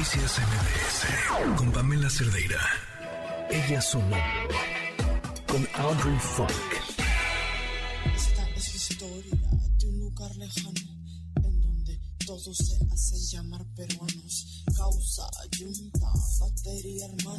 Noticias 0.00 0.38
MBS 0.38 1.56
con 1.58 1.72
Pamela 1.72 2.08
Cerdeira. 2.08 2.58
Ella 3.50 3.82
sonando 3.82 4.54
con 5.46 5.68
Audrey 5.74 6.18
Funk. 6.18 6.50
Esta 8.16 8.48
es 8.56 8.68
la 8.70 8.76
historia 8.76 9.50
de 9.76 9.88
un 9.88 9.98
lugar 9.98 10.34
lejano 10.36 10.80
en 11.44 11.60
donde 11.60 12.00
todos 12.24 12.56
se 12.56 12.78
hacen 12.90 13.18
llamar 13.30 13.62
peruanos. 13.76 14.64
Causa, 14.74 15.28
yunta, 15.58 16.10
batería, 16.40 17.04
hermano. 17.04 17.36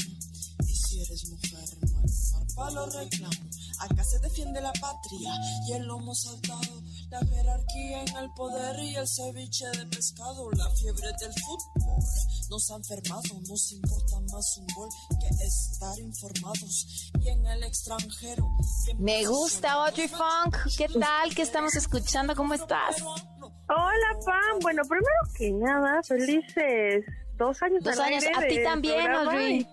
Y 0.67 0.75
si 0.75 1.01
eres 1.01 1.29
mujer, 1.29 1.67
mal, 1.93 2.05
palo 2.55 2.85
reclamo. 2.91 3.49
Acá 3.79 4.03
se 4.03 4.19
defiende 4.19 4.61
la 4.61 4.73
patria 4.73 5.33
y 5.67 5.73
el 5.73 5.87
lomo 5.87 6.13
saltado. 6.13 6.83
La 7.09 7.25
jerarquía 7.25 8.03
en 8.03 8.17
el 8.17 8.29
poder 8.35 8.79
y 8.83 8.95
el 8.97 9.07
ceviche 9.07 9.65
de 9.71 9.87
pescado. 9.87 10.51
La 10.51 10.69
fiebre 10.75 11.07
del 11.19 11.33
fútbol 11.33 12.30
nos 12.51 12.69
ha 12.69 12.75
enfermado. 12.75 13.21
Nos 13.47 13.71
importa 13.71 14.19
más 14.31 14.57
un 14.57 14.67
gol 14.75 14.89
que 15.21 15.45
estar 15.45 15.97
informados. 15.99 17.11
Y 17.21 17.29
en 17.29 17.45
el 17.45 17.63
extranjero. 17.63 18.45
Me 18.99 19.25
gusta 19.25 19.71
Audrey 19.71 20.09
Funk. 20.09 20.57
¿Qué 20.77 20.87
tal? 20.87 21.33
¿Qué 21.33 21.41
estamos 21.41 21.73
escuchando? 21.75 22.35
¿Cómo 22.35 22.53
estás? 22.53 23.01
Hola, 23.01 24.19
Pam. 24.25 24.59
Bueno, 24.61 24.83
primero 24.83 25.21
que 25.37 25.51
nada, 25.51 26.03
felices 26.03 27.05
dos 27.37 27.61
años 27.63 27.83
Dos 27.83 27.97
años. 27.99 28.25
A 28.35 28.41
ti 28.45 28.61
también, 28.61 29.09
Audrey. 29.09 29.65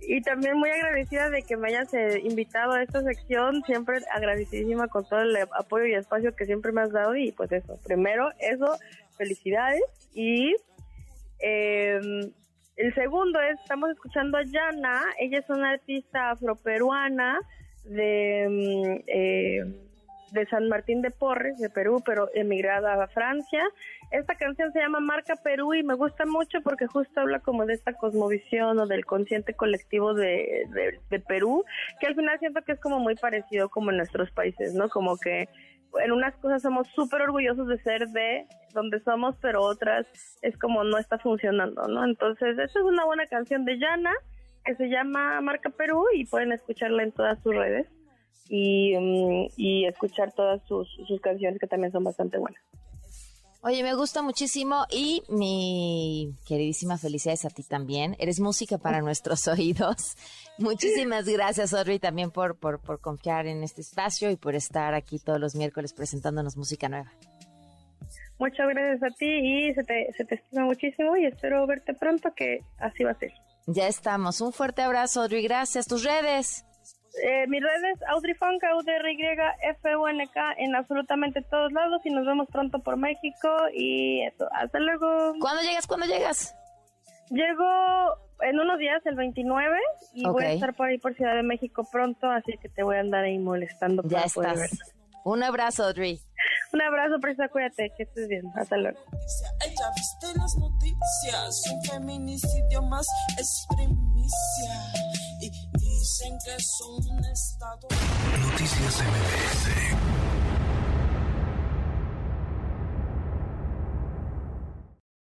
Y, 0.00 0.16
y 0.16 0.22
también 0.22 0.58
muy 0.58 0.70
agradecida 0.70 1.30
de 1.30 1.42
que 1.42 1.56
me 1.56 1.68
hayas 1.68 1.94
eh, 1.94 2.20
invitado 2.24 2.72
a 2.72 2.82
esta 2.82 3.00
sección. 3.02 3.62
Siempre 3.64 4.00
agradecidísima 4.12 4.88
con 4.88 5.08
todo 5.08 5.20
el 5.20 5.36
apoyo 5.36 5.86
y 5.86 5.94
espacio 5.94 6.34
que 6.34 6.46
siempre 6.46 6.72
me 6.72 6.80
has 6.82 6.90
dado. 6.90 7.14
Y 7.14 7.30
pues 7.30 7.52
eso, 7.52 7.78
primero, 7.84 8.32
eso, 8.40 8.76
felicidades. 9.16 9.82
Y 10.12 10.56
eh, 11.40 12.00
el 12.76 12.94
segundo 12.94 13.40
es, 13.40 13.60
estamos 13.60 13.90
escuchando 13.90 14.38
a 14.38 14.42
Yana. 14.42 15.02
Ella 15.18 15.38
es 15.38 15.50
una 15.50 15.72
artista 15.72 16.30
afroperuana 16.30 17.38
de, 17.84 18.46
mm, 18.48 19.02
eh, 19.06 19.64
de 20.32 20.46
San 20.46 20.68
Martín 20.68 21.02
de 21.02 21.10
Porres, 21.10 21.58
de 21.58 21.68
Perú, 21.68 22.02
pero 22.06 22.30
emigrada 22.34 23.02
a 23.02 23.08
Francia. 23.08 23.62
Esta 24.10 24.34
canción 24.34 24.72
se 24.72 24.80
llama 24.80 25.00
Marca 25.00 25.36
Perú 25.36 25.74
y 25.74 25.82
me 25.82 25.94
gusta 25.94 26.24
mucho 26.24 26.62
porque 26.62 26.86
justo 26.86 27.20
habla 27.20 27.40
como 27.40 27.66
de 27.66 27.74
esta 27.74 27.92
cosmovisión 27.92 28.78
o 28.78 28.86
del 28.86 29.04
consciente 29.04 29.54
colectivo 29.54 30.14
de, 30.14 30.64
de, 30.70 30.98
de 31.10 31.20
Perú, 31.20 31.64
que 32.00 32.06
al 32.06 32.14
final 32.14 32.38
siento 32.38 32.62
que 32.62 32.72
es 32.72 32.80
como 32.80 32.98
muy 32.98 33.14
parecido 33.14 33.68
como 33.68 33.90
en 33.90 33.98
nuestros 33.98 34.30
países, 34.30 34.74
¿no? 34.74 34.88
Como 34.88 35.18
que 35.18 35.48
en 36.02 36.12
unas 36.12 36.36
cosas 36.36 36.62
somos 36.62 36.86
súper 36.88 37.22
orgullosos 37.22 37.66
de 37.68 37.78
ser 37.78 38.08
de 38.08 38.46
donde 38.72 39.00
somos, 39.00 39.36
pero 39.40 39.62
otras 39.62 40.06
es 40.42 40.56
como 40.58 40.84
no 40.84 40.98
está 40.98 41.18
funcionando, 41.18 41.86
¿no? 41.88 42.04
Entonces, 42.04 42.58
esta 42.58 42.78
es 42.78 42.84
una 42.84 43.04
buena 43.04 43.26
canción 43.26 43.64
de 43.64 43.78
Yana 43.78 44.12
que 44.64 44.74
se 44.76 44.88
llama 44.88 45.40
Marca 45.40 45.70
Perú 45.70 46.04
y 46.14 46.26
pueden 46.26 46.52
escucharla 46.52 47.02
en 47.02 47.12
todas 47.12 47.42
sus 47.42 47.54
redes 47.54 47.88
y, 48.48 48.96
mm, 48.96 49.46
y 49.56 49.86
escuchar 49.86 50.32
todas 50.32 50.62
sus, 50.66 50.88
sus 51.06 51.20
canciones 51.20 51.58
que 51.58 51.66
también 51.66 51.92
son 51.92 52.04
bastante 52.04 52.38
buenas. 52.38 52.62
Oye, 53.62 53.82
me 53.82 53.94
gusta 53.94 54.22
muchísimo 54.22 54.86
y 54.90 55.22
mi 55.28 56.34
queridísima 56.46 56.96
felicidades 56.96 57.44
a 57.44 57.50
ti 57.50 57.62
también. 57.62 58.16
Eres 58.18 58.40
música 58.40 58.78
para 58.78 59.00
nuestros 59.02 59.46
oídos. 59.48 60.16
Muchísimas 60.58 61.26
gracias, 61.26 61.74
Audrey, 61.74 61.98
también 61.98 62.30
por, 62.30 62.56
por, 62.58 62.80
por 62.80 63.00
confiar 63.00 63.46
en 63.46 63.62
este 63.62 63.82
espacio 63.82 64.30
y 64.30 64.36
por 64.36 64.54
estar 64.54 64.94
aquí 64.94 65.18
todos 65.18 65.38
los 65.38 65.54
miércoles 65.54 65.92
presentándonos 65.92 66.56
música 66.56 66.88
nueva. 66.88 67.12
Muchas 68.38 68.68
gracias 68.70 69.02
a 69.02 69.14
ti 69.14 69.26
y 69.26 69.74
se 69.74 69.84
te, 69.84 70.10
se 70.16 70.24
te 70.24 70.36
estima 70.36 70.64
muchísimo 70.64 71.14
y 71.18 71.26
espero 71.26 71.66
verte 71.66 71.92
pronto 71.92 72.32
que 72.34 72.60
así 72.78 73.04
va 73.04 73.10
a 73.10 73.18
ser. 73.18 73.32
Ya 73.66 73.86
estamos. 73.86 74.40
Un 74.40 74.52
fuerte 74.54 74.80
abrazo, 74.80 75.20
Audrey. 75.20 75.42
Gracias. 75.42 75.86
Tus 75.86 76.02
redes. 76.04 76.64
Eh, 77.22 77.46
mis 77.48 77.60
redes, 77.60 77.98
Audrey 78.08 78.34
Funk, 78.34 78.62
A-U-D-R-Y-F-U-N-K 78.62 80.52
en 80.58 80.76
absolutamente 80.76 81.42
todos 81.42 81.72
lados 81.72 82.00
y 82.04 82.10
nos 82.10 82.24
vemos 82.24 82.48
pronto 82.48 82.78
por 82.78 82.96
México 82.96 83.48
y 83.74 84.22
eso, 84.22 84.48
hasta 84.52 84.78
luego. 84.78 85.34
¿Cuándo 85.40 85.62
llegas? 85.62 85.86
¿Cuándo 85.86 86.06
llegas? 86.06 86.54
Llego 87.30 87.64
en 88.42 88.58
unos 88.58 88.78
días, 88.78 89.04
el 89.06 89.16
29, 89.16 89.76
y 90.14 90.24
voy 90.24 90.44
a 90.44 90.52
estar 90.52 90.74
por 90.74 90.88
ahí 90.88 90.98
por 90.98 91.14
Ciudad 91.14 91.34
de 91.34 91.42
México 91.42 91.86
pronto, 91.90 92.30
así 92.30 92.56
que 92.58 92.68
te 92.68 92.82
voy 92.82 92.96
a 92.96 93.00
andar 93.00 93.24
ahí 93.24 93.38
molestando. 93.38 94.02
Ya 94.04 94.22
para 94.34 94.54
poder 94.54 94.64
estás. 94.64 94.94
Un 95.24 95.42
abrazo, 95.42 95.84
Audrey. 95.84 96.18
Un 96.72 96.80
abrazo, 96.80 97.20
Prisa, 97.20 97.48
cuídate, 97.48 97.92
que 97.96 98.04
estés 98.04 98.28
bien. 98.28 98.44
Hasta 98.54 98.76
luego. 98.76 98.98
Ella 99.66 99.90
viste 99.94 100.38
las 100.38 100.56
noticias, 100.56 101.62
un 101.72 101.84
feminicidio 101.84 102.82
más 102.82 103.06
es 103.38 103.66
primicia. 103.76 105.09
Noticias 108.38 109.00
MBS 109.00 110.19